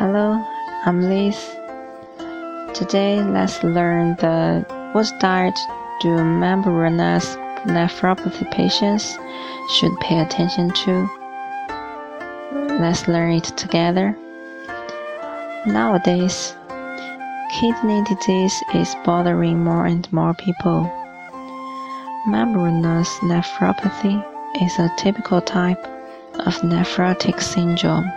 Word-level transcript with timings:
Hello, 0.00 0.42
I'm 0.86 1.02
Liz. 1.02 1.36
Today, 2.72 3.22
let's 3.22 3.62
learn 3.62 4.16
the 4.16 4.64
what 4.92 5.12
diet 5.20 5.58
do 6.00 6.24
membranous 6.24 7.36
nephropathy 7.66 8.50
patients 8.50 9.18
should 9.74 9.92
pay 10.00 10.20
attention 10.20 10.70
to. 10.70 11.06
Let's 12.80 13.08
learn 13.08 13.32
it 13.32 13.52
together. 13.58 14.16
Nowadays, 15.66 16.56
kidney 17.52 18.02
disease 18.04 18.58
is 18.74 18.96
bothering 19.04 19.62
more 19.62 19.84
and 19.84 20.10
more 20.14 20.32
people. 20.32 20.90
Membranous 22.26 23.10
nephropathy 23.18 24.16
is 24.62 24.78
a 24.78 24.90
typical 24.96 25.42
type 25.42 25.84
of 26.46 26.54
nephrotic 26.62 27.42
syndrome. 27.42 28.10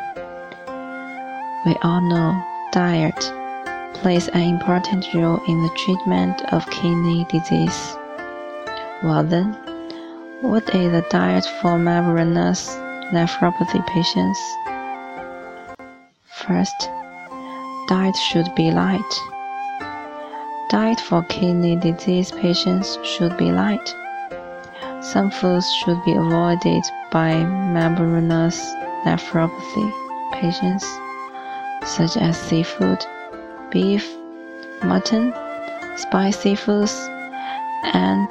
We 1.66 1.78
all 1.82 2.02
know 2.02 2.44
diet 2.74 3.16
plays 3.94 4.28
an 4.28 4.42
important 4.42 5.06
role 5.14 5.42
in 5.48 5.64
the 5.64 5.70
treatment 5.78 6.42
of 6.52 6.70
kidney 6.70 7.26
disease. 7.30 7.96
Well 9.02 9.24
then, 9.24 9.54
what 10.42 10.76
is 10.76 10.92
the 10.92 11.06
diet 11.10 11.46
for 11.62 11.80
membranous 11.80 12.68
nephropathy 13.14 13.86
patients? 13.88 14.40
First, 16.26 16.90
diet 17.88 18.18
should 18.18 18.54
be 18.56 18.70
light. 18.72 19.14
Diet 20.70 21.00
for 21.00 21.24
kidney 21.30 21.78
disease 21.78 22.30
patients 22.32 22.98
should 23.06 23.38
be 23.38 23.54
light. 23.54 23.96
Some 25.00 25.32
foods 25.32 25.72
should 25.76 26.04
be 26.04 26.12
avoided 26.12 26.84
by 27.10 27.46
membranous 27.46 28.60
nephropathy 29.06 29.94
patients 30.34 30.84
such 31.86 32.18
as 32.18 32.40
seafood, 32.40 33.06
beef, 33.72 34.10
mutton, 34.84 35.34
spicy 35.98 36.56
foods, 36.56 36.94
and 37.94 38.28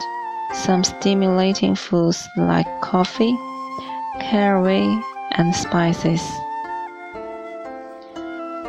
some 0.55 0.85
stimulating 0.85 1.75
foods 1.75 2.29
like 2.37 2.67
coffee, 2.81 3.37
caraway, 4.21 4.87
and 5.33 5.55
spices. 5.55 6.23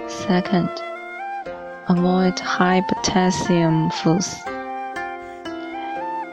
Second, 0.08 0.70
avoid 1.90 2.40
high 2.40 2.82
potassium 2.88 3.90
foods. 3.92 4.42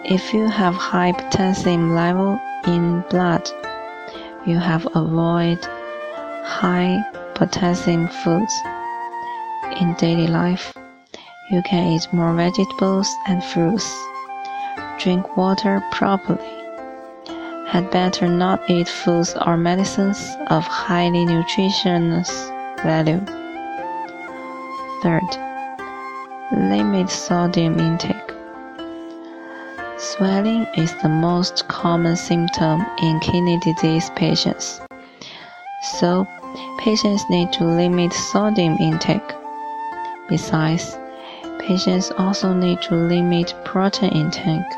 If 0.04 0.32
you 0.32 0.46
have 0.46 0.74
high 0.74 1.12
potassium 1.12 1.94
level 1.94 2.40
in 2.66 3.04
blood, 3.10 3.48
you 4.46 4.58
have 4.58 4.86
avoid 4.94 5.58
high 6.44 7.04
potassium 7.40 8.06
foods. 8.06 8.52
In 9.80 9.94
daily 9.94 10.26
life, 10.26 10.74
you 11.50 11.62
can 11.62 11.94
eat 11.94 12.06
more 12.12 12.34
vegetables 12.34 13.08
and 13.26 13.42
fruits. 13.42 13.88
Drink 14.98 15.38
water 15.38 15.82
properly. 15.90 16.54
Had 17.66 17.90
better 17.90 18.28
not 18.28 18.68
eat 18.68 18.90
foods 18.90 19.34
or 19.46 19.56
medicines 19.56 20.36
of 20.48 20.64
highly 20.64 21.24
nutritious 21.24 22.30
value. 22.84 23.24
Third, 25.02 25.30
limit 26.52 27.08
sodium 27.08 27.80
intake. 27.80 28.34
Swelling 29.96 30.66
is 30.76 30.94
the 31.00 31.08
most 31.08 31.68
common 31.68 32.16
symptom 32.16 32.84
in 33.02 33.18
kidney 33.20 33.58
disease 33.60 34.10
patients. 34.14 34.82
So, 35.82 36.26
patients 36.78 37.24
need 37.30 37.52
to 37.54 37.64
limit 37.64 38.12
sodium 38.12 38.76
intake. 38.78 39.34
Besides, 40.28 40.98
patients 41.58 42.12
also 42.18 42.52
need 42.52 42.82
to 42.82 42.94
limit 42.94 43.54
protein 43.64 44.10
intake 44.10 44.72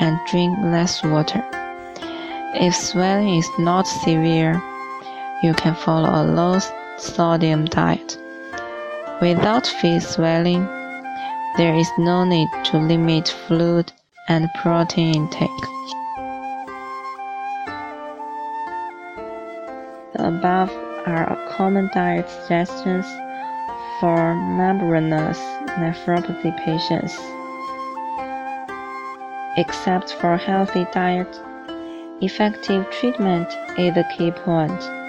and 0.00 0.18
drink 0.30 0.58
less 0.62 1.02
water. 1.02 1.44
If 2.54 2.74
swelling 2.74 3.36
is 3.36 3.48
not 3.58 3.86
severe, 3.86 4.60
you 5.42 5.52
can 5.54 5.74
follow 5.74 6.08
a 6.08 6.24
low 6.24 6.58
sodium 6.96 7.66
diet. 7.66 8.18
Without 9.20 9.66
feet 9.66 10.02
swelling, 10.02 10.64
there 11.58 11.74
is 11.74 11.90
no 11.98 12.24
need 12.24 12.48
to 12.64 12.78
limit 12.78 13.28
fluid 13.28 13.92
and 14.28 14.48
protein 14.62 15.14
intake. 15.14 15.50
Above 20.20 20.70
are 21.06 21.36
common 21.48 21.90
diet 21.92 22.28
suggestions 22.28 23.06
for 24.00 24.34
membranous 24.56 25.38
nephropathy 25.78 26.56
patients. 26.64 27.18
Except 29.56 30.12
for 30.20 30.36
healthy 30.36 30.86
diet, 30.92 31.40
effective 32.20 32.88
treatment 32.90 33.48
is 33.78 33.94
the 33.94 34.04
key 34.16 34.30
point. 34.30 34.99